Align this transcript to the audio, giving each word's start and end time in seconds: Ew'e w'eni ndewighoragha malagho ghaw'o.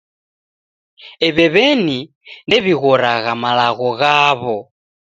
Ew'e 1.27 1.45
w'eni 1.53 1.99
ndewighoragha 2.47 3.31
malagho 3.41 3.89
ghaw'o. 3.99 4.57